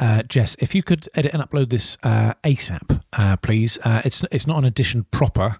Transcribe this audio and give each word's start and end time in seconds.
Uh, 0.00 0.22
Jess, 0.28 0.56
if 0.58 0.74
you 0.74 0.82
could 0.82 1.08
edit 1.14 1.32
and 1.34 1.42
upload 1.42 1.70
this 1.70 1.96
uh, 2.02 2.34
ASAP, 2.42 3.02
uh, 3.12 3.36
please. 3.36 3.78
Uh, 3.84 4.02
it's 4.04 4.22
it's 4.30 4.46
not 4.46 4.58
an 4.58 4.64
edition 4.64 5.04
proper. 5.10 5.58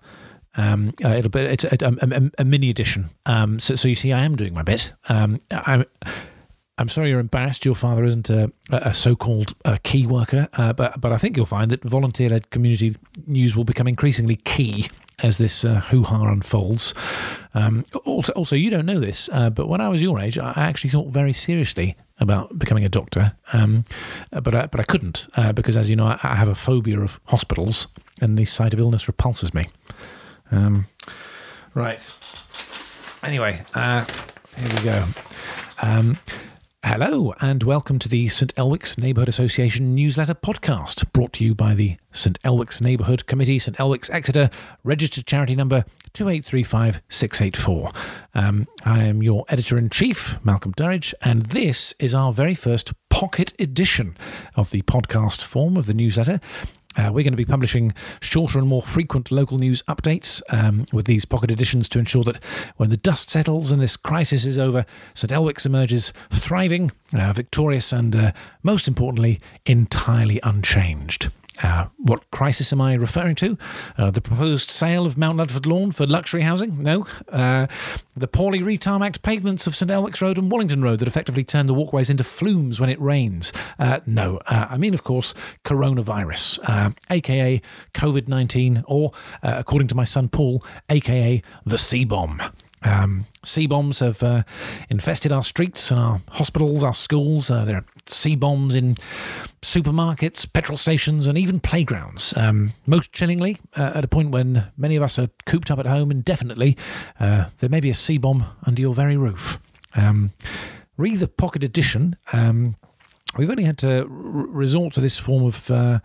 Um, 0.57 0.92
uh, 1.04 1.08
it'll 1.08 1.30
be 1.30 1.41
it's 1.41 1.64
a, 1.64 1.76
a, 1.80 1.92
a, 2.00 2.30
a 2.39 2.44
mini 2.44 2.70
edition. 2.70 3.10
Um, 3.26 3.58
so, 3.58 3.75
so 3.75 3.89
you 3.89 3.94
see, 3.94 4.12
I 4.12 4.25
am 4.25 4.36
doing 4.36 4.55
my 4.55 4.62
bit. 4.62 4.92
Um, 5.08 5.39
I'm 5.50 5.84
I'm 6.78 6.89
sorry 6.89 7.10
you're 7.10 7.20
embarrassed. 7.20 7.65
Your 7.65 7.76
father 7.76 8.05
isn't 8.05 8.30
a, 8.30 8.52
a 8.70 8.93
so-called 8.93 9.54
uh, 9.64 9.76
key 9.84 10.06
worker, 10.06 10.48
uh, 10.54 10.72
but 10.72 11.00
but 11.00 11.12
I 11.12 11.18
think 11.18 11.36
you'll 11.36 11.46
find 11.46 11.70
that 11.70 11.84
volunteer-led 11.84 12.50
community 12.50 12.96
news 13.26 13.54
will 13.56 13.64
become 13.64 13.86
increasingly 13.86 14.36
key 14.36 14.88
as 15.22 15.38
this 15.38 15.64
uh, 15.64 15.80
hoo-ha 15.80 16.22
unfolds. 16.30 16.94
Um, 17.54 17.84
also, 18.04 18.32
also, 18.32 18.56
you 18.56 18.70
don't 18.70 18.86
know 18.86 19.00
this, 19.00 19.29
uh, 19.32 19.50
but 19.50 19.68
when 19.68 19.80
I 19.80 19.88
was 19.88 20.02
your 20.02 20.18
age, 20.20 20.38
I 20.38 20.52
actually 20.56 20.90
thought 20.90 21.08
very 21.08 21.32
seriously 21.32 21.96
about 22.18 22.58
becoming 22.58 22.84
a 22.84 22.88
doctor, 22.88 23.32
um, 23.52 23.84
but 24.30 24.54
I, 24.54 24.66
but 24.66 24.80
I 24.80 24.84
couldn't 24.84 25.26
uh, 25.36 25.53
because, 25.53 25.76
as 25.76 25.90
you 25.90 25.96
know, 25.96 26.06
I, 26.06 26.18
I, 26.22 26.34
have 26.36 26.48
a 26.48 26.54
phobia 26.54 27.00
of 27.00 27.20
hospitals, 27.26 27.89
and 28.20 28.39
the 28.39 28.44
sight 28.44 28.72
of 28.72 28.79
illness 28.79 29.08
repulses 29.08 29.53
me. 29.53 29.68
Um, 30.50 30.86
right. 31.75 32.17
Anyway, 33.23 33.62
uh, 33.75 34.05
here 34.56 34.69
we 34.69 34.84
go. 34.84 35.05
Um, 35.83 36.19
Hello, 36.87 37.33
and 37.41 37.62
welcome 37.62 37.98
to 37.98 38.11
the 38.11 38.29
St 38.29 38.55
Elwick's 38.56 38.98
Neighbourhood 38.98 39.30
Association 39.30 39.95
newsletter 39.95 40.34
podcast, 40.34 41.11
brought 41.15 41.33
to 41.33 41.42
you 41.42 41.55
by 41.55 41.73
the 41.73 41.97
St 42.12 42.38
Elwick's 42.42 42.83
Neighbourhood 42.83 43.25
Committee, 43.25 43.59
St 43.59 43.79
Elwick's 43.79 44.11
Exeter, 44.11 44.51
registered 44.83 45.25
charity 45.25 45.56
number 45.56 45.87
2835684. 46.12 47.97
Um, 48.34 48.69
I 48.84 49.05
am 49.05 49.23
your 49.23 49.47
editor 49.48 49.78
in 49.78 49.89
chief, 49.89 50.37
Malcolm 50.45 50.75
Durridge, 50.75 51.15
and 51.23 51.47
this 51.47 51.95
is 51.98 52.15
our 52.15 52.34
very 52.34 52.55
first 52.55 52.92
pocket 53.09 53.55
edition 53.59 54.14
of 54.55 54.70
the 54.70 54.83
podcast 54.83 55.42
form 55.42 55.78
of 55.78 55.87
the 55.87 55.95
newsletter. 55.95 56.39
Uh, 56.97 57.11
we're 57.12 57.25
going 57.25 57.33
to 57.33 57.37
be 57.37 57.45
publishing 57.45 57.92
shorter 58.20 58.59
and 58.59 58.69
more 58.69 58.83
frequent 58.83 59.31
local 59.31 59.59
news 59.59 59.83
updates 59.89 60.42
um, 60.50 60.87
with 60.92 61.06
these 61.06 61.25
pocket 61.25 61.50
editions 61.50 61.89
to 61.89 61.98
ensure 61.98 62.25
that 62.25 62.42
when 62.77 62.91
the 62.91 62.97
dust 62.97 63.31
settles 63.31 63.73
and 63.73 63.81
this 63.81 63.97
crisis 63.97 64.47
is 64.47 64.59
over, 64.59 64.84
St 65.15 65.33
Elwick's 65.33 65.67
emerges 65.67 66.12
thriving, 66.31 66.92
uh, 67.12 67.33
victorious, 67.33 67.92
and 67.92 68.15
uh, 68.15 68.33
most 68.62 68.89
importantly, 68.89 69.41
entirely 69.67 70.41
unchanged. 70.42 71.31
Uh, 71.62 71.86
what 71.98 72.28
crisis 72.30 72.72
am 72.72 72.80
I 72.80 72.94
referring 72.94 73.36
to? 73.36 73.56
Uh, 73.97 74.10
the 74.10 74.20
proposed 74.20 74.70
sale 74.70 75.06
of 75.06 75.16
Mount 75.16 75.38
Ludford 75.38 75.66
Lawn 75.66 75.92
for 75.92 76.06
luxury 76.06 76.42
housing? 76.42 76.78
No. 76.80 77.06
Uh, 77.28 77.66
the 78.16 78.27
poorly 78.27 78.58
retarmacked 78.58 79.22
pavements 79.22 79.66
of 79.66 79.77
St 79.77 79.91
Elwick's 79.91 80.20
Road 80.20 80.36
and 80.36 80.50
Wallington 80.50 80.82
Road 80.82 80.98
that 80.98 81.08
effectively 81.08 81.44
turn 81.44 81.66
the 81.66 81.75
walkways 81.75 82.10
into 82.10 82.25
flumes 82.25 82.80
when 82.80 82.91
it 82.91 83.00
rains? 83.00 83.52
Uh, 83.78 84.00
no. 84.06 84.38
Uh, 84.47 84.66
I 84.70 84.77
mean, 84.77 84.94
of 84.94 85.05
course, 85.05 85.34
coronavirus, 85.64 86.94
aka 87.10 87.56
uh, 87.56 87.98
COVID 87.98 88.27
19, 88.27 88.84
or, 88.86 89.12
according 89.42 89.88
to 89.88 89.94
my 89.94 90.05
son 90.05 90.28
Paul, 90.28 90.64
aka 90.88 91.41
the 91.64 91.78
C 91.78 92.05
bomb. 92.05 92.42
Um, 92.84 93.27
C 93.44 93.66
bombs 93.66 94.00
have 94.00 94.22
uh, 94.22 94.42
infested 94.91 95.32
our 95.32 95.42
streets 95.42 95.91
and 95.91 95.98
our 95.98 96.20
hospitals, 96.32 96.84
our 96.84 96.94
schools. 96.94 97.50
Uh, 97.50 97.64
there 97.64 97.84
C 98.08 98.36
bombs 98.36 98.74
in 98.74 98.97
supermarkets, 99.62 100.50
petrol 100.50 100.77
stations, 100.77 101.27
and 101.27 101.38
even 101.38 101.60
playgrounds. 101.60 102.34
Um, 102.36 102.72
most 102.86 103.12
chillingly, 103.12 103.60
uh, 103.77 103.92
at 103.94 104.05
a 104.05 104.08
point 104.08 104.30
when 104.30 104.66
many 104.77 104.97
of 104.97 105.02
us 105.02 105.19
are 105.19 105.28
cooped 105.47 105.70
up 105.70 105.78
at 105.78 105.86
home 105.86 106.10
indefinitely, 106.10 106.77
uh, 107.19 107.47
there 107.58 107.70
may 107.70 107.80
be 107.80 107.91
a 107.91 107.94
C 107.94 108.19
bomb 108.19 108.47
under 108.66 108.80
your 108.80 108.94
very 108.94 109.16
roof. 109.16 109.58
Um, 109.97 110.32
read 110.97 111.20
the 111.20 111.28
pocket 111.28 111.64
edition. 111.64 112.16
Um, 112.32 112.77
We've 113.36 113.50
only 113.50 113.64
had 113.64 113.78
to 113.78 114.06
resort 114.08 114.94
to 114.94 115.00
this 115.00 115.19
form 115.19 115.44
of 115.44 115.70
uh, 115.70 115.98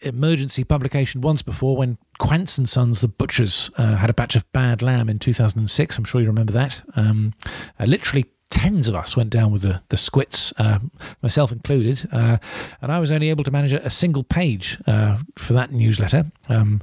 emergency 0.00 0.64
publication 0.64 1.20
once 1.20 1.40
before 1.40 1.76
when 1.76 1.98
Quance 2.18 2.58
and 2.58 2.68
Sons, 2.68 3.00
the 3.00 3.08
butchers, 3.08 3.70
uh, 3.76 3.96
had 3.96 4.10
a 4.10 4.14
batch 4.14 4.34
of 4.34 4.50
bad 4.52 4.82
lamb 4.82 5.08
in 5.08 5.20
2006. 5.20 5.98
I'm 5.98 6.04
sure 6.04 6.20
you 6.20 6.26
remember 6.26 6.52
that. 6.54 6.82
Um, 6.96 7.34
uh, 7.78 7.84
literally 7.84 8.26
tens 8.50 8.88
of 8.88 8.94
us 8.94 9.16
went 9.16 9.30
down 9.30 9.52
with 9.52 9.62
the, 9.62 9.82
the 9.88 9.96
squits, 9.96 10.52
uh, 10.58 10.78
myself 11.22 11.52
included, 11.52 12.08
uh, 12.12 12.38
and 12.80 12.90
I 12.90 12.98
was 12.98 13.12
only 13.12 13.30
able 13.30 13.44
to 13.44 13.50
manage 13.50 13.72
a, 13.72 13.84
a 13.84 13.90
single 13.90 14.24
page 14.24 14.78
uh, 14.86 15.18
for 15.36 15.52
that 15.52 15.70
newsletter. 15.72 16.26
Um, 16.48 16.80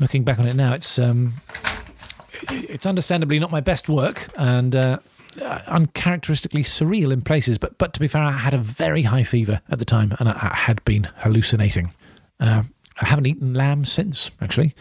looking 0.00 0.24
back 0.24 0.38
on 0.38 0.46
it 0.46 0.54
now, 0.54 0.74
it's 0.74 0.98
um, 0.98 1.34
it's 2.50 2.86
understandably 2.86 3.38
not 3.38 3.50
my 3.50 3.60
best 3.60 3.88
work, 3.88 4.28
and 4.36 4.74
uh, 4.74 4.98
uncharacteristically 5.68 6.62
surreal 6.62 7.12
in 7.12 7.22
places. 7.22 7.58
But 7.58 7.78
but 7.78 7.92
to 7.94 8.00
be 8.00 8.08
fair, 8.08 8.22
I 8.22 8.32
had 8.32 8.54
a 8.54 8.58
very 8.58 9.02
high 9.02 9.24
fever 9.24 9.60
at 9.68 9.78
the 9.78 9.84
time, 9.84 10.16
and 10.18 10.28
I, 10.28 10.32
I 10.32 10.56
had 10.56 10.84
been 10.84 11.08
hallucinating. 11.18 11.94
Uh, 12.40 12.64
I 13.00 13.06
haven't 13.06 13.26
eaten 13.26 13.54
lamb 13.54 13.84
since, 13.84 14.32
actually. 14.40 14.74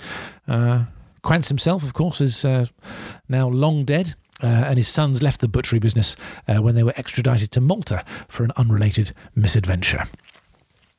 Uh, 0.48 0.86
Quance 1.24 1.50
himself, 1.50 1.84
of 1.84 1.94
course, 1.94 2.22
is 2.22 2.46
now 3.28 3.48
long 3.48 3.84
dead. 3.84 4.16
Uh, 4.44 4.46
and 4.48 4.78
his 4.78 4.88
sons 4.88 5.24
left 5.24 5.42
the 5.42 5.48
butchery 5.48 5.80
business 5.80 6.16
uh, 6.48 6.62
when 6.62 6.75
they 6.75 6.84
were 6.84 6.94
extradited 6.96 7.52
to 7.52 7.62
Malta 7.62 8.06
for 8.28 8.44
an 8.44 8.52
unrelated 8.56 9.12
misadventure. 9.36 10.03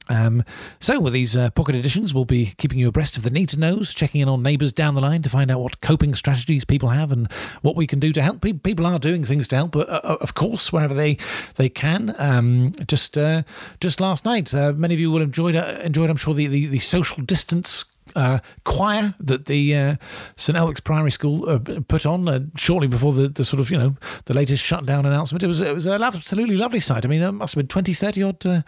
Um, 0.09 0.45
so, 0.81 1.01
with 1.01 1.13
these 1.13 1.37
uh, 1.37 1.51
pocket 1.51 1.75
editions, 1.75 2.15
we'll 2.15 2.25
be 2.25 2.55
keeping 2.57 2.79
you 2.79 2.89
abreast 2.89 3.17
of 3.17 3.23
the 3.23 3.31
need 3.31 3.51
to 3.51 3.59
knows, 3.59 3.93
checking 3.93 4.21
in 4.21 4.29
on 4.29 4.43
neighbours 4.43 4.73
down 4.73 4.95
the 4.95 5.01
line 5.01 5.23
to 5.23 5.29
find 5.29 5.51
out 5.51 5.61
what 5.61 5.81
coping 5.81 6.15
strategies 6.15 6.65
people 6.65 6.89
have 6.89 7.13
and 7.13 7.31
what 7.63 7.77
we 7.77 7.87
can 7.87 8.01
do 8.01 8.13
to 8.13 8.23
help. 8.23 8.41
People 8.41 8.87
are 8.87 8.99
doing 8.99 9.25
things 9.25 9.47
to 9.49 9.57
help, 9.57 9.77
uh, 9.77 9.81
uh, 9.81 10.17
of 10.21 10.35
course, 10.35 10.73
wherever 10.73 10.95
they 10.95 11.19
they 11.57 11.69
can. 11.69 12.15
Um, 12.19 12.73
just 12.87 13.19
uh, 13.19 13.43
just 13.81 14.01
last 14.01 14.25
night, 14.25 14.55
uh, 14.55 14.73
many 14.73 14.95
of 14.95 15.01
you 15.01 15.11
will 15.11 15.21
have 15.21 15.29
enjoyed 15.29 15.57
uh, 15.57 15.79
enjoyed, 15.85 16.11
I'm 16.11 16.17
sure, 16.17 16.35
the, 16.35 16.47
the, 16.47 16.67
the 16.67 16.79
social 16.79 17.23
distance 17.23 17.85
uh, 18.17 18.39
choir 18.65 19.15
that 19.21 19.47
the 19.47 19.75
uh, 19.75 19.97
St 20.37 20.57
Elwick's 20.57 20.81
Primary 20.81 21.11
School 21.11 21.49
uh, 21.49 21.59
put 21.87 22.07
on 22.07 22.29
uh, 22.29 22.41
shortly 22.57 22.89
before 22.89 23.13
the, 23.13 23.29
the 23.29 23.45
sort 23.45 23.61
of 23.61 23.71
you 23.71 23.79
know 23.79 23.97
the 24.27 24.35
latest 24.35 24.65
shutdown 24.65 25.07
announcement. 25.07 25.43
It 25.43 25.49
was 25.49 25.61
it 25.61 25.75
was 25.75 25.87
an 25.87 26.03
absolutely 26.03 26.57
lovely 26.57 26.81
sight. 26.81 27.05
I 27.05 27.09
mean, 27.09 27.21
there 27.21 27.33
must 27.33 27.55
have 27.55 27.61
been 27.63 27.69
20, 27.69 27.93
30 27.93 28.23
odd 28.23 28.65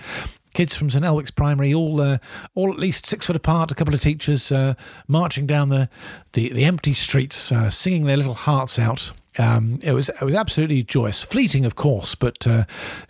kids 0.54 0.74
from 0.74 0.90
St 0.90 1.04
Elwick's 1.04 1.30
Primary, 1.30 1.72
all 1.72 2.00
uh, 2.00 2.18
all 2.54 2.72
at 2.72 2.78
least 2.78 3.06
six 3.06 3.26
foot 3.26 3.36
apart, 3.36 3.70
a 3.70 3.74
couple 3.74 3.94
of 3.94 4.00
teachers 4.00 4.50
uh, 4.50 4.74
marching 5.06 5.46
down 5.46 5.68
the 5.68 5.88
the, 6.32 6.52
the 6.52 6.64
empty 6.64 6.94
streets, 6.94 7.52
uh, 7.52 7.70
singing 7.70 8.04
their 8.04 8.16
little 8.16 8.34
hearts 8.34 8.78
out. 8.78 9.12
Um, 9.38 9.78
it 9.82 9.92
was 9.92 10.08
it 10.08 10.22
was 10.22 10.34
absolutely 10.34 10.82
joyous, 10.82 11.22
fleeting 11.22 11.64
of 11.64 11.76
course, 11.76 12.14
but 12.14 12.46
uh, 12.46 12.64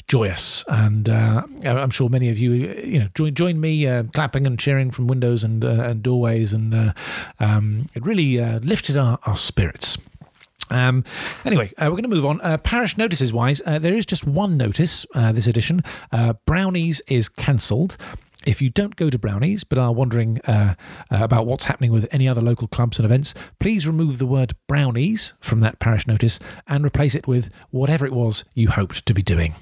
joyous, 0.07 0.65
and 0.69 1.09
uh, 1.09 1.43
I'm 1.65 1.91
sure 1.91 2.09
many 2.09 2.29
of 2.29 2.39
you 2.39 2.53
you 2.53 2.99
know 2.99 3.09
join 3.15 3.35
join 3.35 3.61
me 3.61 3.87
uh, 3.87 4.05
clapping 4.13 4.47
and 4.47 4.59
cheering 4.59 4.91
from 4.91 5.07
windows 5.07 5.43
and 5.43 5.65
and 5.65 6.03
doorways, 6.03 6.53
and 6.53 6.95
um, 7.39 7.87
it 7.95 8.05
really 8.05 8.39
lifted 8.59 8.97
our, 8.97 9.19
our 9.25 9.37
spirits. 9.37 9.97
Um, 10.71 11.05
anyway, 11.45 11.73
uh, 11.79 11.87
we're 11.87 11.91
going 11.91 12.03
to 12.05 12.09
move 12.09 12.25
on. 12.25 12.41
Uh, 12.41 12.57
parish 12.59 12.97
notices 12.97 13.33
wise, 13.33 13.61
uh, 13.67 13.79
there 13.79 13.95
is 13.95 14.07
just 14.07 14.27
one 14.27 14.57
notice 14.57 15.05
uh, 15.15 15.33
this 15.33 15.47
edition. 15.47 15.83
Uh, 16.13 16.35
Brownies 16.47 17.03
is 17.09 17.29
cancelled. 17.29 17.97
If 18.47 18.63
you 18.63 18.71
don't 18.71 18.97
go 18.97 19.11
to 19.11 19.19
Brownies 19.19 19.65
but 19.65 19.79
are 19.79 19.93
wondering 19.93 20.41
uh, 20.47 20.75
about 21.11 21.47
what's 21.47 21.67
happening 21.67 21.93
with 21.93 22.09
any 22.11 22.27
other 22.27 22.41
local 22.41 22.69
clubs 22.69 22.99
and 22.99 23.05
events, 23.05 23.35
please 23.59 23.87
remove 23.87 24.19
the 24.19 24.27
word 24.27 24.55
Brownies 24.67 25.33
from 25.41 25.61
that 25.61 25.79
parish 25.79 26.07
notice 26.07 26.39
and 26.67 26.85
replace 26.85 27.15
it 27.15 27.27
with 27.27 27.51
whatever 27.71 28.07
it 28.07 28.13
was 28.13 28.45
you 28.55 28.71
hoped 28.71 29.05
to 29.07 29.15
be 29.15 29.23
doing. 29.23 29.55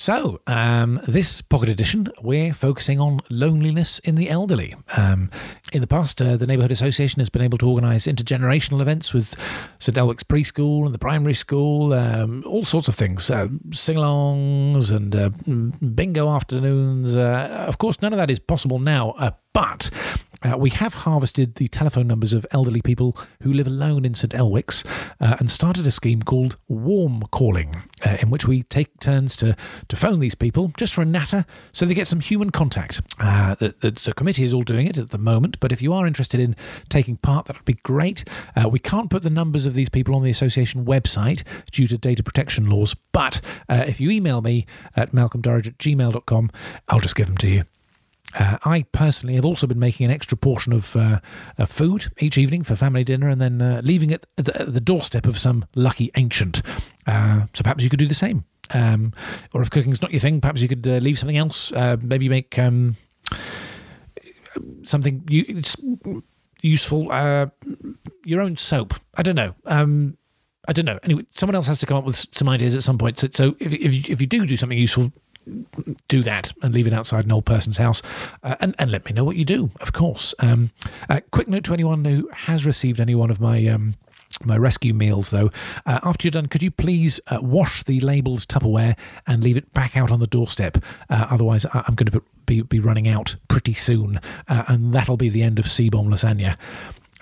So, 0.00 0.40
um, 0.46 1.00
this 1.08 1.42
pocket 1.42 1.68
edition, 1.68 2.06
we're 2.22 2.52
focusing 2.52 3.00
on 3.00 3.18
loneliness 3.30 3.98
in 3.98 4.14
the 4.14 4.30
elderly. 4.30 4.76
Um, 4.96 5.28
in 5.72 5.80
the 5.80 5.88
past, 5.88 6.22
uh, 6.22 6.36
the 6.36 6.46
Neighbourhood 6.46 6.70
Association 6.70 7.18
has 7.18 7.28
been 7.28 7.42
able 7.42 7.58
to 7.58 7.68
organise 7.68 8.06
intergenerational 8.06 8.80
events 8.80 9.12
with 9.12 9.34
St 9.80 9.98
Elwick's 9.98 10.22
preschool 10.22 10.86
and 10.86 10.94
the 10.94 11.00
primary 11.00 11.34
school, 11.34 11.92
um, 11.92 12.44
all 12.46 12.64
sorts 12.64 12.86
of 12.86 12.94
things, 12.94 13.28
uh, 13.28 13.48
sing 13.72 13.96
alongs 13.96 14.92
and 14.92 15.16
uh, 15.16 15.30
bingo 15.84 16.32
afternoons. 16.32 17.16
Uh, 17.16 17.64
of 17.66 17.78
course, 17.78 18.00
none 18.00 18.12
of 18.12 18.18
that 18.18 18.30
is 18.30 18.38
possible 18.38 18.78
now, 18.78 19.16
uh, 19.18 19.32
but 19.52 19.90
uh, 20.42 20.56
we 20.56 20.70
have 20.70 20.94
harvested 20.94 21.56
the 21.56 21.68
telephone 21.68 22.06
numbers 22.06 22.32
of 22.32 22.46
elderly 22.50 22.80
people 22.80 23.16
who 23.42 23.52
live 23.52 23.66
alone 23.66 24.04
in 24.04 24.14
St 24.14 24.32
Elwick's 24.34 24.84
uh, 25.20 25.36
and 25.38 25.50
started 25.50 25.86
a 25.86 25.90
scheme 25.90 26.22
called 26.22 26.56
Warm 26.68 27.22
Calling, 27.30 27.82
uh, 28.04 28.18
in 28.20 28.30
which 28.30 28.46
we 28.46 28.62
take 28.64 29.00
turns 29.00 29.36
to, 29.36 29.56
to 29.88 29.96
phone 29.96 30.20
these 30.20 30.34
people 30.34 30.72
just 30.76 30.94
for 30.94 31.02
a 31.02 31.04
natter 31.04 31.44
so 31.72 31.86
they 31.86 31.94
get 31.94 32.06
some 32.06 32.20
human 32.20 32.50
contact. 32.50 33.00
Uh, 33.18 33.54
the, 33.56 33.74
the, 33.80 33.90
the, 33.90 34.12
committee 34.12 34.44
is 34.44 34.52
all 34.54 34.62
doing 34.62 34.86
it 34.86 34.98
at 34.98 35.10
the 35.10 35.18
moment, 35.18 35.58
but 35.60 35.72
if 35.72 35.82
you 35.82 35.92
are 35.92 36.06
interested 36.06 36.40
in 36.40 36.56
taking 36.88 37.16
part, 37.16 37.46
that 37.46 37.56
would 37.56 37.64
be 37.64 37.78
great. 37.82 38.24
Uh, 38.56 38.68
we 38.68 38.78
can't 38.78 39.10
put 39.10 39.22
the 39.22 39.30
numbers 39.30 39.66
of 39.66 39.74
these 39.74 39.88
people 39.88 40.14
on 40.14 40.22
the 40.22 40.30
association 40.30 40.84
website 40.84 41.42
due 41.70 41.86
to 41.86 41.98
data 41.98 42.22
protection 42.22 42.68
laws, 42.68 42.94
but 43.12 43.40
uh, 43.68 43.84
if 43.86 44.00
you 44.00 44.10
email 44.10 44.40
me 44.40 44.66
at 44.96 45.12
malcolmdurridge 45.12 45.66
at 45.66 45.78
gmail.com, 45.78 46.50
I'll 46.88 47.00
just 47.00 47.16
give 47.16 47.26
them 47.26 47.36
to 47.38 47.48
you. 47.48 47.64
Uh, 48.34 48.58
I 48.64 48.82
personally 48.92 49.34
have 49.36 49.44
also 49.44 49.66
been 49.66 49.78
making 49.78 50.04
an 50.04 50.10
extra 50.12 50.36
portion 50.36 50.72
of, 50.72 50.94
uh, 50.96 51.20
food 51.66 52.12
each 52.18 52.36
evening 52.36 52.62
for 52.62 52.76
family 52.76 53.04
dinner 53.04 53.28
and 53.28 53.40
then 53.40 53.62
uh, 53.62 53.80
leaving 53.82 54.10
it 54.10 54.26
at 54.36 54.44
the, 54.44 54.80
doorstep 54.80 55.26
of 55.26 55.38
some 55.38 55.64
lucky 55.74 56.10
ancient. 56.16 56.62
Uh, 57.06 57.46
so 57.54 57.62
perhaps 57.62 57.84
you 57.84 57.90
could 57.90 57.98
do 57.98 58.06
the 58.06 58.14
same. 58.14 58.44
Um, 58.74 59.12
or 59.54 59.62
if 59.62 59.70
cooking's 59.70 60.02
not 60.02 60.10
your 60.10 60.20
thing, 60.20 60.40
perhaps 60.40 60.60
you 60.60 60.68
could 60.68 60.86
uh, 60.86 60.98
leave 60.98 61.18
something 61.18 61.38
else. 61.38 61.72
Uh, 61.72 61.96
maybe 62.02 62.28
make 62.28 62.58
um, 62.58 62.96
something 64.84 65.24
u- 65.28 65.62
useful. 66.60 67.04
Your 68.24 68.42
own 68.42 68.56
soap. 68.58 68.94
I 69.14 69.22
don't 69.22 69.36
know. 69.36 69.54
Um, 69.64 70.18
I 70.68 70.72
don't 70.72 70.84
know. 70.84 70.98
Anyway, 71.02 71.24
someone 71.30 71.54
else 71.54 71.66
has 71.66 71.78
to 71.78 71.86
come 71.86 71.96
up 71.96 72.04
with 72.04 72.26
some 72.30 72.48
ideas 72.48 72.74
at 72.74 72.82
some 72.82 72.98
point. 72.98 73.18
So, 73.18 73.28
so 73.32 73.56
if, 73.58 73.72
if, 73.72 73.94
you, 73.94 74.02
if 74.06 74.20
you 74.20 74.26
do 74.26 74.46
do 74.46 74.56
something 74.56 74.76
useful, 74.76 75.12
do 76.08 76.22
that 76.22 76.52
and 76.62 76.74
leave 76.74 76.86
it 76.86 76.92
outside 76.92 77.24
an 77.24 77.32
old 77.32 77.44
person's 77.44 77.78
house 77.78 78.02
uh, 78.42 78.56
and, 78.60 78.74
and 78.78 78.90
let 78.90 79.04
me 79.04 79.12
know 79.12 79.24
what 79.24 79.36
you 79.36 79.44
do, 79.44 79.70
of 79.80 79.92
course. 79.92 80.34
Um, 80.40 80.70
uh, 81.08 81.20
quick 81.30 81.48
note 81.48 81.64
to 81.64 81.74
anyone 81.74 82.04
who 82.04 82.28
has 82.32 82.66
received 82.66 83.00
any 83.00 83.14
one 83.14 83.30
of 83.30 83.40
my. 83.40 83.66
Um, 83.66 83.94
my 84.44 84.56
rescue 84.56 84.94
meals, 84.94 85.30
though. 85.30 85.50
Uh, 85.84 85.98
after 86.04 86.26
you're 86.26 86.30
done, 86.30 86.46
could 86.46 86.62
you 86.62 86.70
please 86.70 87.18
uh, 87.28 87.38
wash 87.42 87.82
the 87.82 87.98
labelled 87.98 88.40
Tupperware 88.46 88.96
and 89.26 89.42
leave 89.42 89.56
it 89.56 89.72
back 89.74 89.96
out 89.96 90.12
on 90.12 90.20
the 90.20 90.28
doorstep? 90.28 90.76
Uh, 91.10 91.26
otherwise, 91.30 91.66
I- 91.66 91.82
I'm 91.88 91.96
going 91.96 92.12
to 92.12 92.22
be, 92.46 92.62
be 92.62 92.78
running 92.78 93.08
out 93.08 93.34
pretty 93.48 93.74
soon, 93.74 94.20
uh, 94.46 94.64
and 94.68 94.92
that'll 94.92 95.16
be 95.16 95.28
the 95.28 95.42
end 95.42 95.58
of 95.58 95.66
C-bomb 95.68 96.08
lasagna. 96.08 96.56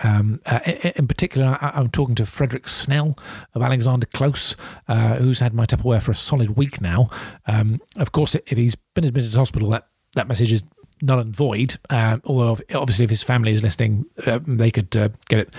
Um, 0.03 0.41
uh, 0.45 0.59
in, 0.95 1.07
particular, 1.07 1.57
I, 1.61 1.71
I'm 1.73 1.89
talking 1.89 2.15
to 2.15 2.25
Frederick 2.25 2.67
Snell 2.67 3.17
of 3.53 3.61
Alexander 3.61 4.05
Close, 4.05 4.55
uh, 4.87 5.15
who's 5.15 5.39
had 5.39 5.53
my 5.53 5.65
Tupperware 5.65 6.01
for 6.01 6.11
a 6.11 6.15
solid 6.15 6.51
week 6.51 6.81
now. 6.81 7.09
Um, 7.47 7.81
of 7.95 8.11
course, 8.11 8.35
if 8.35 8.57
he's 8.57 8.75
been 8.75 9.03
admitted 9.03 9.31
to 9.31 9.37
hospital, 9.37 9.69
that, 9.69 9.87
that 10.15 10.27
message 10.27 10.53
is 10.53 10.63
null 11.01 11.19
and 11.19 11.35
void. 11.35 11.77
Uh, 11.89 12.17
although, 12.25 12.57
obviously, 12.73 13.05
if 13.05 13.09
his 13.09 13.23
family 13.23 13.51
is 13.53 13.63
listening, 13.63 14.05
uh, 14.25 14.39
they 14.45 14.71
could 14.71 14.95
uh, 14.95 15.09
get 15.27 15.39
it 15.39 15.55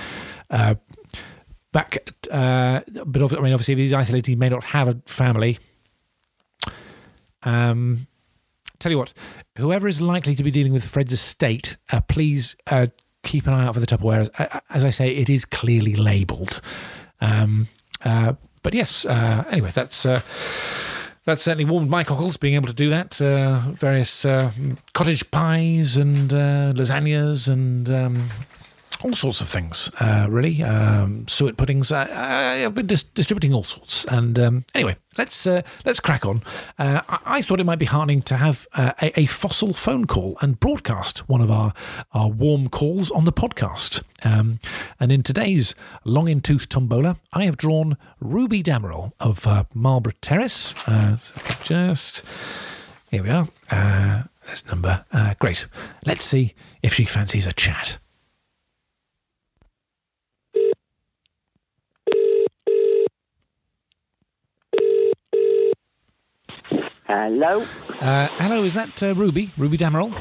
uh, 0.51 0.75
back. 1.73 2.11
Uh, 2.31 2.81
but 3.05 3.33
I 3.33 3.41
mean, 3.41 3.53
obviously, 3.53 3.73
if 3.73 3.79
he's 3.79 3.95
isolated, 3.95 4.31
he 4.31 4.37
may 4.37 4.49
not 4.49 4.65
have 4.65 4.89
a 4.89 5.01
family. 5.07 5.59
Um, 7.43 8.07
tell 8.79 8.91
you 8.93 8.99
what, 8.99 9.13
whoever 9.57 9.89
is 9.89 10.01
likely 10.01 10.35
to 10.35 10.45
be 10.45 10.51
dealing 10.51 10.73
with 10.73 10.85
Fred's 10.85 11.13
estate, 11.13 11.77
please 12.09 12.57
keep 13.23 13.47
an 13.47 13.53
eye 13.53 13.65
out 13.65 13.75
for 13.75 13.81
the 13.81 13.87
Tupperware. 13.87 14.29
As, 14.39 14.61
as 14.71 14.85
I 14.85 14.91
say, 14.91 15.11
it 15.11 15.31
is 15.31 15.45
clearly 15.45 15.95
labelled. 15.95 16.61
Um, 17.21 17.69
uh, 18.05 18.35
but 18.63 18.75
yes, 18.75 19.05
uh, 19.07 19.45
anyway, 19.51 19.71
that's. 19.75 20.07
Uh, 20.07 20.21
that 21.25 21.39
certainly 21.39 21.67
warmed 21.67 21.91
my 21.91 22.05
cockles 22.05 22.39
being 22.39 22.55
able 22.55 22.69
to 22.69 22.73
do 22.73 22.89
that. 22.89 23.21
Uh, 23.21 23.61
various 23.73 24.25
uh, 24.25 24.51
cottage 24.95 25.31
pies 25.31 25.95
and 25.95 26.33
uh, 26.33 26.73
lasagnas 26.73 27.49
and 27.49 27.91
um, 27.91 28.31
all 29.05 29.15
sorts 29.15 29.41
of 29.41 29.49
things, 29.49 29.91
uh, 30.01 30.27
really. 30.29 30.63
Um, 30.63 31.27
suet 31.29 31.57
puddings. 31.57 31.93
Uh, 31.93 32.07
I- 32.11 32.65
I've 32.65 32.75
been 32.75 32.87
dis- 32.87 33.03
distributing 33.05 33.55
all 33.55 33.65
sorts. 33.65 34.05
And 34.07 34.39
um, 34.39 34.65
anyway, 34.75 34.97
let's 35.17 35.47
uh, 35.47 35.63
let's 35.85 36.01
crack 36.01 36.27
on. 36.27 36.43
Uh, 36.79 37.03
I-, 37.09 37.19
I 37.39 37.43
thought 37.43 37.61
it 37.61 37.65
might 37.65 37.79
be 37.79 37.87
heartening 37.87 38.23
to 38.23 38.37
have 38.37 38.67
uh, 38.75 38.93
a-, 39.01 39.21
a 39.21 39.27
fossil 39.27 39.73
phone 39.73 40.07
call 40.07 40.37
and 40.41 40.59
broadcast 40.59 41.29
one 41.29 41.41
of 41.41 41.51
our 41.51 41.73
our 42.13 42.29
warm 42.29 42.69
calls 42.69 43.11
on 43.11 43.25
the 43.25 43.33
podcast. 43.33 44.03
Um, 44.25 44.59
and 44.99 45.13
in 45.13 45.23
today's 45.23 45.75
long 46.05 46.29
in 46.29 46.41
tooth 46.41 46.69
tombola, 46.69 47.19
I 47.33 47.45
have 47.45 47.57
drawn 47.57 47.97
Ruby 48.21 48.63
Damerel 48.65 49.13
of 49.21 49.47
uh, 49.47 49.65
Marlborough 49.75 50.15
Terrace. 50.21 50.75
Uh, 50.89 51.19
just 51.63 52.25
here 53.11 53.23
we 53.23 53.31
are. 53.31 53.49
Uh, 53.71 54.25
there's 54.47 54.67
number. 54.67 55.05
Uh, 55.13 55.35
great. 55.39 55.67
Let's 56.05 56.25
see 56.25 56.55
if 56.83 56.95
she 56.95 57.05
fancies 57.05 57.47
a 57.47 57.53
chat. 57.53 57.99
Hello? 67.09 67.65
Uh, 68.01 68.29
hello, 68.37 68.65
is 68.65 68.75
that 68.75 69.03
uh, 69.03 69.15
Ruby? 69.15 69.51
Ruby 69.57 69.79
Damerel? 69.79 70.13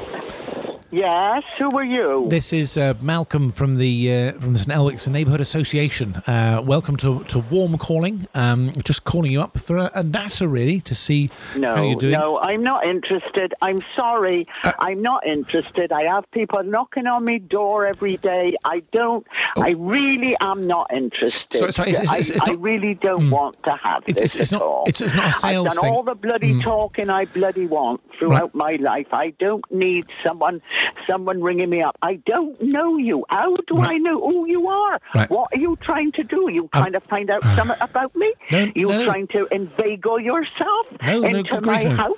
Yes, 0.90 1.44
who 1.60 1.70
are 1.78 1.84
you? 1.84 2.28
This 2.30 2.54
is 2.54 2.78
uh, 2.78 2.94
Malcolm 3.02 3.52
from 3.52 3.76
the 3.76 4.14
uh, 4.14 4.32
from 4.40 4.54
the 4.54 4.60
St 4.60 4.72
Elwick's 4.72 5.06
Neighbourhood 5.06 5.42
Association. 5.42 6.16
Uh, 6.26 6.62
welcome 6.66 6.96
to, 6.98 7.26
to 7.26 7.40
Warm 7.40 7.78
Calling. 7.78 8.26
Um, 8.34 8.70
just 8.86 9.04
calling 9.04 9.30
you 9.30 9.42
up 9.42 9.58
for 9.60 9.76
a, 9.76 9.92
a 9.96 10.04
natter, 10.04 10.48
really, 10.48 10.80
to 10.82 10.96
see 10.96 11.30
no, 11.58 11.76
how 11.76 11.84
you're 11.84 11.96
doing. 11.98 12.16
Uh, 12.16 12.20
no, 12.20 12.40
I'm 12.40 12.64
not 12.64 12.86
interested. 12.88 13.54
I'm 13.62 13.82
sorry. 13.98 14.48
I'm 14.80 15.02
not 15.02 15.28
interested. 15.28 15.92
I 15.92 16.04
have 16.04 16.30
people 16.32 16.64
knocking 16.64 17.06
on 17.06 17.26
my 17.26 17.40
door 17.40 17.86
every 17.86 18.16
day. 18.16 18.56
I 18.64 18.82
don't. 18.94 19.28
I 19.58 19.72
really 19.72 20.38
am 20.40 20.62
not 20.62 20.94
interested. 20.94 21.64
Oh. 21.64 21.70
So- 21.72 21.84
it's- 21.84 22.00
it's- 22.00 22.14
I, 22.14 22.18
it's- 22.20 22.42
I 22.48 22.52
not- 22.54 22.62
really 22.62 22.94
don't 22.94 23.30
want 23.30 23.62
to 23.64 23.72
have 23.84 24.04
It's- 24.08 24.22
this 24.22 24.36
it's- 24.36 24.42
it's 24.42 24.54
at 24.54 24.60
not- 24.60 24.66
all. 24.66 24.84
it's- 24.88 25.14
not 25.14 25.28
a 25.28 25.34
sales 25.34 25.68
I've 25.68 25.74
done 25.74 25.82
thing. 25.84 25.92
Mm. 25.92 25.96
all 25.98 26.04
the 26.04 26.16
bloody 26.16 26.62
talking 26.62 27.10
I 27.10 27.26
bloody 27.26 27.66
want 27.66 28.00
throughout 28.18 28.56
my 28.56 28.78
life. 28.78 29.08
I 29.12 29.32
don't 29.32 29.70
need 29.70 30.06
someone 30.24 30.62
someone 31.10 31.42
ringing 31.42 31.70
me 31.70 31.82
up. 31.82 31.98
I 32.02 32.16
don't 32.26 32.60
know 32.62 32.98
you. 32.98 33.26
How 33.30 33.56
do 33.56 33.76
Right. 33.76 33.96
I 33.96 33.98
know 33.98 34.20
who 34.20 34.46
you 34.50 34.68
are? 34.68 35.00
Right. 35.16 35.30
What 35.30 35.50
are 35.54 35.60
you 35.60 35.78
trying 35.82 36.12
to 36.14 36.24
do? 36.24 36.50
You 36.52 36.64
Um, 36.74 36.82
trying 36.84 36.94
to 36.94 37.00
find 37.02 37.30
out 37.30 37.42
something 37.56 37.78
about 37.80 38.16
me? 38.16 38.34
No, 38.52 38.72
you 38.76 38.88
no, 38.88 38.98
no. 39.00 39.06
trying 39.06 39.28
to 39.28 39.48
inveigle 39.52 40.20
yourself 40.20 40.88
No, 41.06 41.24
into 41.24 41.62
my 41.62 41.84
no. 41.84 41.96
house? 41.96 42.18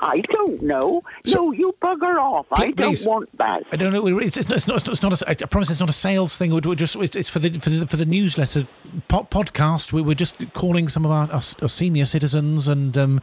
I 0.00 0.22
don't 0.30 0.62
know. 0.62 1.02
So- 1.24 1.44
no, 1.46 1.52
you 1.52 1.74
bugger 1.82 2.16
off. 2.20 2.46
I 2.52 2.70
don't 2.72 2.76
please. 2.90 3.06
want 3.06 3.28
that. 3.38 3.62
I 3.72 3.76
don't 3.76 3.92
know. 3.92 4.18
It's, 4.18 4.36
it's, 4.36 4.48
not, 4.48 4.56
it's, 4.56 4.66
not, 4.68 4.88
it's 4.88 5.02
not. 5.02 5.22
A, 5.22 5.30
I 5.30 5.34
promise 5.46 5.70
it's 5.70 5.80
not 5.80 5.88
a 5.90 5.94
sales 5.94 6.36
thing. 6.36 6.52
We're, 6.52 6.74
just. 6.74 6.96
It's, 6.96 7.16
it's 7.16 7.30
for 7.30 7.38
the 7.38 7.50
for 7.58 7.70
the 7.70 7.86
for 7.86 7.96
the 7.96 8.04
newsletter 8.04 8.66
po- 9.08 9.24
podcast. 9.30 9.92
We, 9.92 10.02
we're 10.02 10.14
just 10.14 10.36
calling 10.52 10.88
some 10.88 11.04
of 11.04 11.10
our, 11.10 11.26
our, 11.28 11.40
our 11.62 11.68
senior 11.68 12.04
citizens 12.04 12.68
and 12.68 12.96
um, 12.98 13.20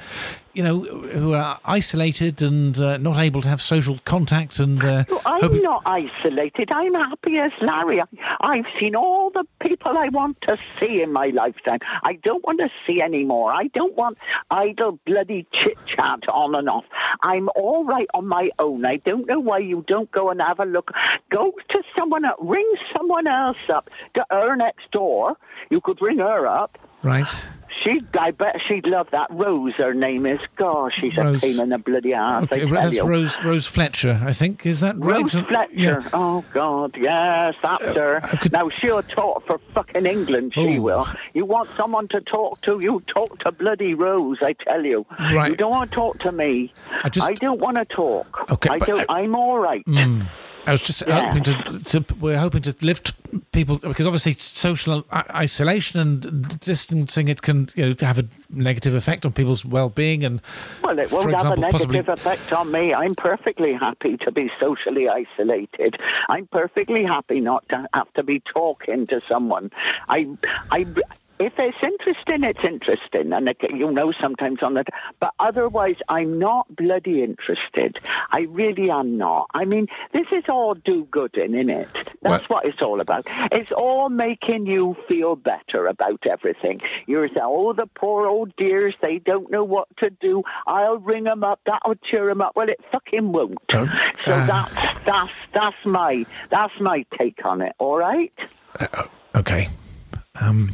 you 0.57 0.63
know 0.63 0.79
who 0.79 1.33
are 1.33 1.59
isolated 1.65 2.41
and 2.41 2.79
uh, 2.79 2.97
not 2.97 3.17
able 3.19 3.41
to 3.41 3.49
have 3.49 3.61
social 3.61 3.99
contact 4.05 4.57
and 4.59 4.83
uh, 4.83 5.03
I'm 5.25 5.41
hoping- 5.41 5.61
not 5.61 5.83
isolated. 5.85 6.71
I'm 6.71 6.95
happy 6.95 7.37
as 7.37 7.51
Larry. 7.61 8.01
I, 8.01 8.05
I've 8.41 8.65
seen 8.79 8.95
all 8.95 9.29
the 9.29 9.45
people 9.61 9.93
I 9.97 10.09
want 10.09 10.41
to 10.47 10.57
see 10.79 11.01
in 11.03 11.13
my 11.13 11.27
lifetime. 11.27 11.79
I 12.03 12.13
don't 12.23 12.43
want 12.43 12.59
to 12.59 12.69
see 12.85 13.01
any 13.01 13.23
more. 13.23 13.51
I 13.53 13.67
don't 13.67 13.95
want 13.95 14.17
idle 14.49 14.99
bloody 15.05 15.45
chit 15.53 15.77
chat 15.85 16.27
on 16.27 16.55
and 16.55 16.67
off. 16.67 16.85
I'm 17.21 17.49
all 17.55 17.85
right 17.85 18.07
on 18.15 18.27
my 18.27 18.49
own. 18.57 18.83
I 18.85 18.97
don't 18.97 19.27
know 19.27 19.39
why 19.39 19.59
you 19.59 19.83
don't 19.87 20.09
go 20.11 20.29
and 20.31 20.41
have 20.41 20.59
a 20.59 20.65
look. 20.65 20.91
Go 21.29 21.53
to 21.69 21.83
someone 21.95 22.25
else. 22.25 22.39
Ring 22.41 22.69
someone 22.95 23.27
else 23.27 23.59
up. 23.73 23.89
To 24.15 24.25
her 24.31 24.55
next 24.55 24.89
door. 24.91 25.37
You 25.69 25.81
could 25.81 26.01
ring 26.01 26.17
her 26.19 26.47
up. 26.47 26.77
right. 27.03 27.47
She, 27.83 28.01
I 28.19 28.31
bet 28.31 28.55
she'd 28.67 28.85
love 28.87 29.07
that. 29.11 29.27
Rose, 29.29 29.73
her 29.75 29.93
name 29.93 30.25
is. 30.25 30.39
Gosh, 30.55 30.95
she's 30.99 31.15
Rose. 31.15 31.43
a 31.43 31.45
pain 31.45 31.59
in 31.59 31.69
the 31.69 31.77
bloody 31.77 32.13
ass. 32.13 32.43
Okay, 32.43 32.65
that's. 32.65 32.99
Rose 33.01 33.37
Rose 33.43 33.67
Fletcher, 33.67 34.19
I 34.23 34.31
think. 34.31 34.65
Is 34.65 34.79
that 34.79 34.97
right? 34.97 35.21
Rose 35.21 35.35
Uh, 35.35 35.43
Fletcher. 35.45 35.73
yeah. 35.73 36.09
Oh 36.13 36.43
God, 36.53 36.95
yes, 36.97 37.55
that's 37.61 37.83
her. 37.83 38.19
Could- 38.41 38.51
Now 38.51 38.69
she'll 38.69 39.03
talk 39.03 39.45
for 39.45 39.59
fucking 39.73 40.05
England. 40.05 40.53
She 40.55 40.77
Oh. 40.77 40.81
will. 40.81 41.07
You 41.33 41.45
want 41.45 41.69
someone 41.77 42.07
to 42.09 42.21
talk 42.21 42.61
to? 42.61 42.79
You 42.81 43.03
talk 43.07 43.37
to 43.39 43.51
bloody 43.51 43.93
Rose. 43.93 44.37
I 44.41 44.53
tell 44.53 44.83
you. 44.83 45.05
Right. 45.31 45.51
You 45.51 45.57
don't 45.57 45.71
want 45.71 45.91
to 45.91 45.95
talk 45.95 46.19
to 46.19 46.31
me. 46.31 46.73
I 47.03 47.09
just- 47.09 47.29
I 47.29 47.33
don't 47.35 47.61
want 47.61 47.77
to 47.77 47.85
talk. 47.85 48.51
Okay, 48.51 48.69
I 48.71 48.77
don't. 48.79 49.05
I- 49.09 49.19
I'm 49.21 49.35
all 49.35 49.59
right. 49.59 49.83
I 49.87 50.71
was 50.71 50.81
just 50.81 51.03
Yeah. 51.07 51.27
hoping 51.27 51.43
to, 51.43 51.53
to. 52.03 52.05
We're 52.19 52.39
hoping 52.39 52.61
to 52.63 52.75
lift 52.81 53.13
people 53.57 53.77
because 53.77 54.05
obviously 54.05 54.33
social 54.33 55.03
isolation 55.33 55.99
and 55.99 56.59
distancing 56.59 57.27
it 57.27 57.41
can 57.41 57.67
you 57.75 57.87
know 57.87 57.95
have 58.01 58.19
a 58.19 58.25
negative 58.51 58.93
effect 58.93 59.25
on 59.25 59.31
people's 59.31 59.65
well-being 59.65 60.23
and 60.23 60.41
Well, 60.83 60.99
it 60.99 61.09
for 61.09 61.15
won't 61.15 61.31
have 61.31 61.33
example 61.33 61.63
a 61.65 61.71
possibly 61.71 61.97
negative 61.97 62.19
effect 62.19 62.53
on 62.53 62.71
me. 62.71 62.93
I'm 62.93 63.15
perfectly 63.15 63.73
happy 63.73 64.17
to 64.17 64.31
be 64.31 64.51
socially 64.59 65.09
isolated. 65.09 65.95
I'm 66.29 66.45
perfectly 66.51 67.03
happy 67.03 67.39
not 67.39 67.67
to 67.69 67.87
have 67.95 68.13
to 68.13 68.23
be 68.23 68.43
talking 68.53 69.07
to 69.07 69.21
someone. 69.27 69.71
I, 70.07 70.27
I, 70.71 70.85
if 71.39 71.53
it's 71.57 71.77
interesting, 71.83 72.43
it's 72.43 72.63
interesting, 72.63 73.33
and 73.33 73.49
you 73.73 73.91
know 73.91 74.11
sometimes 74.19 74.63
on 74.63 74.73
that. 74.75 74.87
But 75.19 75.33
otherwise, 75.39 75.95
I'm 76.09 76.39
not 76.39 76.75
bloody 76.75 77.23
interested. 77.23 77.99
I 78.31 78.41
really 78.49 78.89
am 78.89 79.17
not. 79.17 79.47
I 79.53 79.65
mean, 79.65 79.87
this 80.13 80.27
is 80.31 80.43
all 80.49 80.73
do-gooding, 80.73 81.53
isn't 81.53 81.69
it? 81.69 81.87
That's 82.21 82.47
Well- 82.49 82.57
what 82.59 82.65
it's 82.65 82.81
all 82.81 83.01
about. 83.01 83.25
It's 83.51 83.71
all 83.71 84.09
making 84.09 84.65
you 84.65 84.95
feel 85.07 85.35
better 85.35 85.87
about 85.87 86.25
everything. 86.25 86.81
You're 87.05 87.27
saying, 87.27 87.39
oh, 87.41 87.73
the 87.73 87.87
poor 87.87 88.27
old 88.27 88.55
dears, 88.55 88.95
they 89.01 89.19
don't 89.19 89.51
know 89.51 89.63
what 89.63 89.87
to 89.97 90.09
do. 90.09 90.43
I'll 90.65 90.97
ring 90.97 91.25
them 91.25 91.43
up. 91.43 91.59
That'll 91.65 91.95
cheer 91.95 92.27
them 92.27 92.41
up. 92.41 92.55
Well, 92.55 92.69
it 92.69 92.79
fucking 92.91 93.31
won't. 93.31 93.57
Oh, 93.73 93.85
so 94.25 94.33
uh. 94.33 94.45
that's 94.45 94.73
that's 95.05 95.31
that's 95.53 95.85
my 95.85 96.25
that's 96.49 96.73
my 96.79 97.05
take 97.17 97.45
on 97.45 97.61
it. 97.61 97.73
All 97.79 97.97
right, 97.97 98.33
okay 99.35 99.69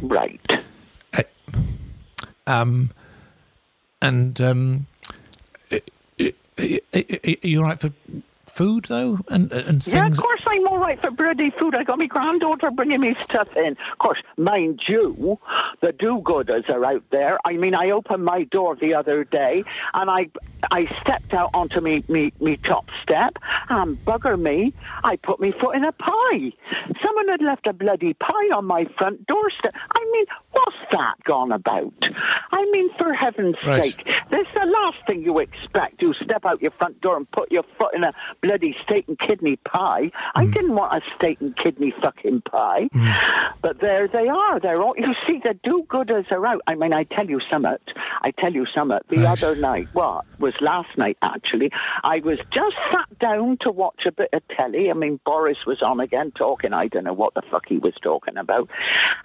right. 0.02 0.42
um 2.48 2.90
and 4.02 4.40
um 4.42 4.88
are 5.74 7.38
you 7.42 7.60
all 7.60 7.66
right 7.66 7.80
for 7.80 7.92
food 8.54 8.86
though, 8.86 9.20
and 9.30 9.52
and 9.52 9.86
Yeah, 9.88 10.08
of 10.08 10.18
course 10.18 10.42
I'm 10.46 10.68
all 10.68 10.78
right 10.78 11.00
for 11.02 11.12
bloody 11.12 11.50
food. 11.60 11.76
I 11.76 11.84
got 11.84 11.98
my 11.98 12.06
granddaughter 12.06 12.70
bringing 12.72 13.02
me 13.02 13.16
stuff 13.24 13.48
in. 13.56 13.76
Of 13.92 13.98
course, 14.00 14.20
mind 14.38 14.82
you, 14.88 15.40
the 15.82 15.92
do-gooders 15.92 16.70
are 16.70 16.86
out 16.86 17.04
there. 17.12 17.40
I 17.46 17.54
mean, 17.54 17.74
I 17.74 17.90
opened 17.90 18.24
my 18.24 18.44
door 18.44 18.76
the 18.76 18.94
other 18.94 19.24
day 19.24 19.64
and 19.94 20.10
I 20.10 20.30
I 20.72 20.86
stepped 21.02 21.34
out 21.34 21.50
onto 21.54 21.82
me 21.82 22.04
me, 22.08 22.32
me 22.40 22.58
top 22.58 22.86
step 23.02 23.38
and 23.70 23.98
bugger 24.06 24.40
me, 24.40 24.74
I 25.04 25.16
put 25.18 25.40
my 25.40 25.52
foot 25.60 25.76
in 25.76 25.84
a 25.84 25.92
pie. 25.92 26.52
Someone 27.04 27.28
had 27.30 27.42
left 27.42 27.66
a 27.68 27.74
bloody 27.74 28.14
pie 28.14 28.50
on 28.56 28.66
my 28.66 28.86
front 28.98 29.26
doorstep. 29.28 29.74
I 29.76 30.10
mean, 30.12 30.26
what's 30.52 30.78
that 30.92 31.16
gone 31.26 31.52
about? 31.52 31.94
I 32.52 32.66
mean, 32.72 32.90
for 32.98 33.14
heaven's 33.14 33.56
Right. 33.66 33.84
sake, 33.84 34.06
this 34.30 34.42
is 34.48 34.54
the 34.54 34.66
last 34.68 34.98
thing 35.08 35.24
you 35.24 35.40
expect. 35.40 36.02
You 36.02 36.14
step 36.14 36.46
out 36.46 36.62
your 36.62 36.72
front 36.72 37.02
door 37.02 37.18
and 37.18 37.30
put 37.32 37.52
your 37.52 37.64
foot 37.78 37.94
in 37.96 38.04
a 38.04 38.12
bloody 38.44 38.76
steak 38.84 39.06
and 39.08 39.18
kidney 39.18 39.56
pie. 39.56 40.10
I 40.36 40.46
mm. 40.46 40.54
didn't 40.54 40.76
want 40.76 40.94
a 40.94 41.16
steak 41.16 41.40
and 41.40 41.56
kidney 41.56 41.94
fucking 42.02 42.42
pie. 42.42 42.90
Mm. 42.94 43.14
But 43.62 43.80
there 43.80 44.08
they 44.12 44.28
are. 44.28 44.60
They're 44.60 44.82
all, 44.82 44.94
you 44.98 45.14
see, 45.26 45.40
the 45.42 45.58
do-gooders 45.64 46.30
are 46.32 46.46
out. 46.46 46.62
I 46.68 46.76
mean, 46.76 46.94
I 46.94 47.04
tell 47.04 47.28
you 47.28 47.40
something. 47.50 47.78
I 48.24 48.32
tell 48.32 48.54
you 48.54 48.66
something. 48.74 49.00
The 49.10 49.18
Right. 49.18 49.44
other 49.44 49.56
night, 49.56 49.88
what 49.94 50.26
was 50.40 50.54
last 50.62 50.98
night 50.98 51.18
actually? 51.22 51.72
I 52.04 52.20
was 52.20 52.38
just 52.52 52.76
sat 52.92 53.20
down 53.20 53.58
to 53.62 53.72
watch 53.72 54.06
a 54.06 54.12
bit 54.12 54.30
of 54.34 54.42
telly. 54.56 54.90
I 54.90 54.94
mean, 54.94 55.20
Boris 55.26 55.58
was 55.66 55.82
on 55.82 56.00
again 56.00 56.32
talking. 56.32 56.74
I 56.74 56.88
don't 56.88 57.04
know 57.04 57.14
what 57.14 57.34
the 57.34 57.42
fuck 57.52 57.66
he 57.68 57.78
was 57.78 57.94
talking 58.02 58.38
about. 58.38 58.70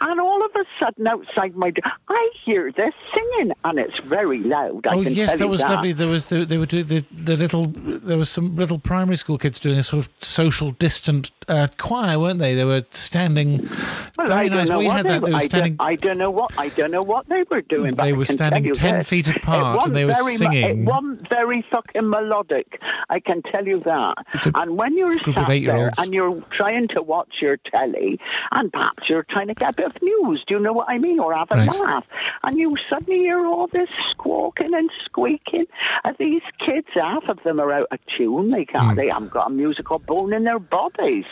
And 0.00 0.20
all 0.20 0.44
of 0.44 0.50
a 0.54 0.64
sudden, 0.80 1.06
outside 1.06 1.56
my 1.56 1.70
door, 1.70 1.90
I 2.08 2.30
hear 2.44 2.72
this 2.72 2.94
singing, 3.14 3.52
and 3.64 3.78
it's 3.78 3.98
very 4.00 4.40
loud. 4.40 4.86
I 4.86 4.94
Oh 4.94 5.00
yes, 5.02 5.36
that 5.38 5.48
was 5.48 5.60
that. 5.60 5.70
lovely. 5.70 5.92
There 5.92 6.08
was 6.08 6.26
the, 6.26 6.44
they 6.44 6.58
were 6.58 6.66
doing 6.66 6.86
the, 6.86 7.04
the 7.12 7.36
little 7.36 7.66
there 7.66 8.18
was 8.18 8.30
some 8.30 8.56
little 8.56 8.78
primary 8.78 9.16
school 9.16 9.38
kids 9.38 9.60
doing 9.60 9.78
a 9.78 9.82
sort 9.82 10.04
of 10.06 10.12
social 10.20 10.70
distant 10.72 11.30
uh, 11.48 11.68
choir, 11.78 12.18
weren't 12.18 12.38
they? 12.40 12.54
They 12.54 12.64
were 12.64 12.84
standing 12.90 13.68
Well, 14.16 14.26
very 14.26 14.48
nice. 14.48 14.70
We 14.70 14.86
had 14.86 15.06
that. 15.06 15.20
They 15.22 15.30
were- 15.30 15.30
were 15.30 15.36
I. 15.36 15.46
Don't, 15.46 15.76
I 15.80 15.94
don't 15.96 16.18
know 16.18 16.30
what 16.30 16.52
I 16.58 16.68
don't 16.70 16.90
know 16.90 17.02
what 17.02 17.28
they 17.28 17.44
were 17.50 17.62
doing. 17.62 17.94
They 17.94 18.12
were 18.12 18.24
standing 18.24 18.72
tell 18.72 18.87
10 18.94 19.04
feet 19.04 19.28
apart 19.36 19.84
and 19.86 19.94
they 19.96 20.04
were 20.04 20.14
singing. 20.14 20.82
It 20.82 20.84
wasn't 20.86 21.28
very 21.28 21.64
fucking 21.70 22.08
melodic. 22.08 22.80
I 23.10 23.20
can 23.20 23.42
tell 23.42 23.66
you 23.66 23.80
that. 23.80 24.14
And 24.54 24.76
when 24.76 24.96
you're 24.96 25.16
group 25.16 25.36
of 25.38 25.46
sat 25.46 25.64
there 25.64 25.90
and 25.98 26.14
you're 26.14 26.40
trying 26.56 26.88
to 26.88 27.02
watch 27.02 27.36
your 27.40 27.56
telly, 27.56 28.18
and 28.52 28.72
perhaps 28.72 29.08
you're 29.08 29.26
trying 29.30 29.48
to 29.48 29.54
get 29.54 29.70
a 29.70 29.76
bit 29.76 29.86
of 29.86 30.02
news, 30.02 30.44
do 30.46 30.54
you 30.54 30.60
know 30.60 30.72
what 30.72 30.88
I 30.88 30.98
mean, 30.98 31.18
or 31.20 31.34
have 31.34 31.48
a 31.50 31.56
Right. 31.56 31.74
laugh, 31.80 32.04
and 32.44 32.56
you 32.58 32.76
suddenly 32.88 33.18
hear 33.20 33.44
all 33.46 33.66
this 33.66 33.88
squawking 34.10 34.72
and 34.74 34.90
squeaking, 35.04 35.66
and 36.04 36.16
these 36.18 36.42
kids, 36.64 36.86
half 36.94 37.24
of 37.28 37.42
them 37.44 37.58
are 37.60 37.72
out 37.72 37.88
of 37.90 37.98
tune. 38.16 38.50
They 38.50 38.64
can't. 38.64 38.90
Hmm. 38.92 38.96
They 38.96 39.08
haven't 39.08 39.30
got 39.32 39.48
a 39.48 39.50
musical 39.50 39.98
bone 39.98 40.32
in 40.32 40.44
their 40.44 40.58
bodies, 40.58 41.24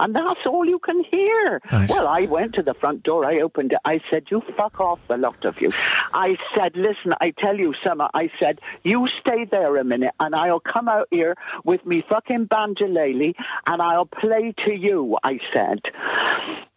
and 0.00 0.14
that's 0.14 0.40
all 0.46 0.64
you 0.66 0.78
can 0.78 1.04
hear. 1.04 1.60
Right. 1.72 1.88
Well, 1.88 2.08
I 2.08 2.22
went 2.22 2.54
to 2.54 2.62
the 2.62 2.74
front 2.74 3.02
door. 3.02 3.24
I 3.24 3.40
opened 3.40 3.72
it. 3.72 3.78
I 3.84 4.00
said, 4.10 4.24
"You 4.30 4.42
fuck 4.56 4.80
off, 4.80 4.98
the 5.08 5.16
lot 5.16 5.44
of 5.44 5.60
you." 5.60 5.70
I 6.12 6.36
said, 6.54 6.76
"Listen, 6.76 6.96
I 7.20 7.32
tell 7.38 7.56
you, 7.56 7.74
Summer." 7.84 8.08
I 8.14 8.30
said, 8.40 8.60
"You 8.82 9.08
stay 9.20 9.44
there 9.44 9.76
a 9.76 9.84
minute, 9.84 10.14
and 10.20 10.34
I'll 10.34 10.60
come 10.60 10.88
out 10.88 11.08
here 11.10 11.34
with 11.64 11.84
me 11.86 12.02
fucking 12.08 12.46
banjolele, 12.48 13.34
and 13.66 13.82
I'll 13.82 14.06
play 14.06 14.54
to 14.64 14.72
you." 14.72 15.18
I 15.22 15.38
said. 15.52 15.80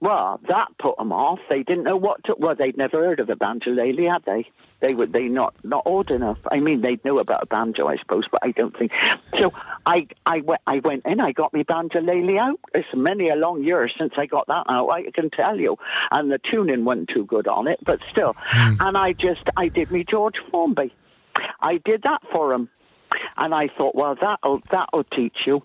Well, 0.01 0.39
that 0.47 0.69
put 0.79 0.97
them 0.97 1.11
off. 1.11 1.39
They 1.47 1.61
didn't 1.61 1.83
know 1.83 1.95
what 1.95 2.23
to. 2.25 2.35
Well, 2.37 2.55
they'd 2.55 2.75
never 2.75 2.97
heard 3.05 3.19
of 3.19 3.29
a 3.29 3.35
banjo 3.35 3.75
banjolele, 3.75 4.11
had 4.11 4.25
they? 4.25 4.49
They 4.79 4.95
were 4.95 5.05
they 5.05 5.27
not 5.27 5.53
not 5.63 5.83
old 5.85 6.09
enough. 6.09 6.39
I 6.51 6.59
mean, 6.59 6.81
they'd 6.81 7.05
know 7.05 7.19
about 7.19 7.43
a 7.43 7.45
banjo, 7.45 7.87
I 7.87 7.97
suppose, 7.97 8.23
but 8.31 8.41
I 8.43 8.49
don't 8.51 8.75
think. 8.75 8.91
So 9.39 9.53
I 9.85 10.07
I 10.25 10.41
went 10.41 10.61
I 10.65 10.79
went 10.79 11.05
in. 11.05 11.19
I 11.19 11.33
got 11.33 11.53
my 11.53 11.63
banjolele 11.63 12.39
out. 12.39 12.59
It's 12.73 12.87
many 12.95 13.29
a 13.29 13.35
long 13.35 13.63
year 13.63 13.87
since 13.95 14.13
I 14.17 14.25
got 14.25 14.47
that 14.47 14.65
out. 14.67 14.89
I 14.89 15.03
can 15.11 15.29
tell 15.29 15.59
you. 15.59 15.77
And 16.09 16.31
the 16.31 16.39
tuning 16.39 16.83
wasn't 16.83 17.09
too 17.09 17.25
good 17.25 17.47
on 17.47 17.67
it, 17.67 17.79
but 17.85 17.99
still. 18.11 18.35
Hmm. 18.37 18.75
And 18.79 18.97
I 18.97 19.13
just 19.13 19.43
I 19.55 19.67
did 19.67 19.91
me 19.91 20.03
George 20.03 20.37
Formby. 20.49 20.93
I 21.61 21.77
did 21.77 22.01
that 22.03 22.21
for 22.31 22.53
him, 22.53 22.69
and 23.37 23.53
I 23.53 23.67
thought, 23.67 23.93
well, 23.93 24.15
that'll 24.19 24.61
that'll 24.71 25.03
teach 25.03 25.37
you. 25.45 25.63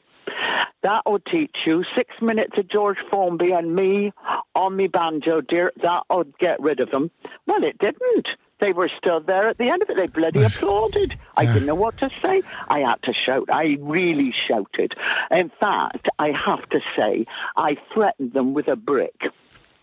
That'll 0.83 1.19
teach 1.19 1.57
you. 1.67 1.85
Six 1.97 2.15
minutes 2.21 2.53
of 2.59 2.69
George 2.69 2.99
Formby 3.11 3.51
and 3.53 3.75
me 3.75 4.13
on 4.55 4.77
me 4.77 4.87
banjo, 4.87 5.41
dear. 5.41 5.73
That'll 5.83 6.25
get 6.39 6.61
rid 6.61 6.81
of 6.81 6.91
them. 6.91 7.11
Well, 7.47 7.65
it 7.65 7.79
didn't. 7.79 8.29
They 8.59 8.73
were 8.73 8.91
still 8.97 9.21
there 9.21 9.49
at 9.49 9.59
the 9.59 9.69
end 9.69 9.83
of 9.83 9.91
it. 9.91 9.97
They 9.97 10.07
bloody 10.07 10.43
applauded. 10.43 11.19
I 11.37 11.45
didn't 11.45 11.67
know 11.67 11.75
what 11.75 11.99
to 11.99 12.09
say. 12.23 12.43
I 12.69 12.79
had 12.79 13.03
to 13.03 13.13
shout. 13.13 13.51
I 13.53 13.77
really 13.81 14.33
shouted. 14.49 14.95
In 15.31 15.51
fact, 15.61 16.09
I 16.19 16.31
have 16.31 16.67
to 16.71 16.81
say, 16.97 17.27
I 17.57 17.77
threatened 17.93 18.33
them 18.33 18.55
with 18.55 18.69
a 18.69 18.77
brick. 18.77 19.21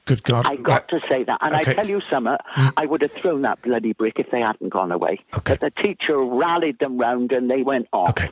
Good 0.05 0.23
God! 0.23 0.45
I 0.45 0.57
got 0.57 0.89
to 0.89 0.99
say 1.07 1.23
that. 1.23 1.37
And 1.41 1.53
Okay. 1.53 1.71
I 1.71 1.73
tell 1.75 1.87
you 1.87 2.01
something, 2.09 2.35
I 2.75 2.85
would 2.85 3.01
have 3.01 3.11
thrown 3.13 3.41
that 3.43 3.61
bloody 3.61 3.93
brick 3.93 4.19
if 4.19 4.29
they 4.31 4.41
hadn't 4.41 4.69
gone 4.69 4.91
away. 4.91 5.19
Okay. 5.37 5.53
But 5.53 5.61
the 5.61 5.81
teacher 5.81 6.17
rallied 6.19 6.79
them 6.79 6.97
round 6.97 7.31
and 7.31 7.49
they 7.49 7.63
went 7.63 7.87
off. 7.93 8.09
Okay. 8.09 8.29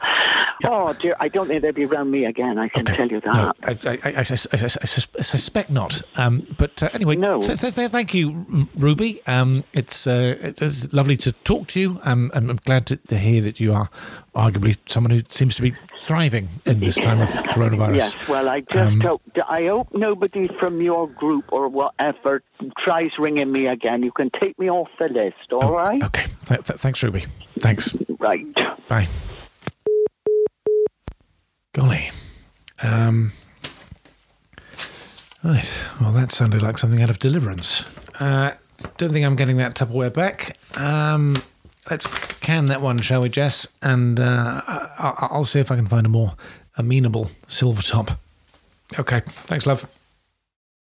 Oh, 0.65 0.93
dear, 0.93 1.15
I 1.19 1.27
don't 1.27 1.47
think 1.47 1.61
they'll 1.63 1.71
be 1.71 1.85
round 1.85 2.11
me 2.11 2.25
again, 2.25 2.59
I 2.59 2.67
can 2.67 2.83
Okay. 2.83 2.95
tell 2.95 3.07
you 3.07 3.19
that. 3.21 3.33
No, 3.33 3.51
I, 3.63 3.71
I, 3.71 3.91
I, 4.03 4.11
I, 4.17 4.19
I, 4.19 4.21
I 4.21 5.21
suspect 5.21 5.69
not. 5.71 6.01
Um, 6.17 6.45
but 6.57 6.83
uh, 6.83 6.89
anyway, 6.93 7.15
No. 7.15 7.41
th- 7.41 7.59
th- 7.59 7.73
th- 7.73 7.89
thank 7.89 8.13
you, 8.13 8.67
Ruby. 8.75 9.21
Um, 9.25 9.63
it's 9.73 10.05
uh, 10.05 10.35
it's 10.41 10.91
lovely 10.93 11.17
to 11.17 11.31
talk 11.31 11.67
to 11.69 11.79
you. 11.79 11.99
Um, 12.03 12.31
and 12.35 12.49
I'm 12.51 12.59
glad 12.65 12.85
to, 12.87 12.97
to 12.97 13.17
hear 13.17 13.41
that 13.41 13.59
you 13.59 13.73
are 13.73 13.89
arguably 14.35 14.77
someone 14.87 15.11
who 15.11 15.21
seems 15.29 15.55
to 15.55 15.61
be 15.61 15.73
thriving 16.05 16.47
in 16.65 16.79
this 16.79 16.95
time 16.95 17.21
of 17.21 17.29
coronavirus. 17.29 17.95
Yes, 17.97 18.27
well, 18.29 18.47
I 18.47 18.61
just 18.61 18.75
Um, 18.93 19.01
hope 19.01 19.21
I 19.49 19.65
hope 19.65 19.89
nobody 19.93 20.47
from 20.59 20.81
your 20.81 21.07
group 21.07 21.45
or 21.51 21.67
whatever 21.67 22.41
tries 22.83 23.11
ringing 23.19 23.51
me 23.51 23.67
again. 23.67 24.03
You 24.03 24.11
can 24.11 24.29
take 24.39 24.57
me 24.57 24.69
off 24.69 24.87
the 24.99 25.09
list, 25.09 25.51
all 25.53 25.73
right? 25.73 26.01
Okay. 26.03 26.25
Th- 26.45 26.63
th- 26.63 26.79
thanks, 26.79 27.03
Ruby. 27.03 27.25
Thanks. 27.59 27.95
Right. 28.19 28.45
Bye. 28.87 29.07
Golly. 31.73 32.11
Um, 32.83 33.31
right. 35.43 35.73
Well, 35.99 36.11
that 36.13 36.31
sounded 36.31 36.61
like 36.61 36.77
something 36.77 37.01
out 37.01 37.09
of 37.09 37.19
Deliverance. 37.19 37.85
Uh, 38.19 38.53
don't 38.97 39.11
think 39.11 39.25
I'm 39.25 39.35
getting 39.35 39.57
that 39.57 39.75
Tupperware 39.75 40.13
back. 40.13 40.57
Um, 40.79 41.41
let's 41.89 42.07
can 42.41 42.65
that 42.65 42.81
one, 42.81 42.99
shall 42.99 43.21
we, 43.21 43.29
Jess? 43.29 43.67
And 43.81 44.19
uh, 44.19 44.61
I'll 44.65 45.45
see 45.45 45.59
if 45.59 45.71
I 45.71 45.75
can 45.75 45.87
find 45.87 46.05
a 46.05 46.09
more 46.09 46.35
amenable 46.75 47.31
silver 47.47 47.81
top. 47.81 48.19
Okay. 48.99 49.21
Thanks, 49.25 49.65
love. 49.65 49.87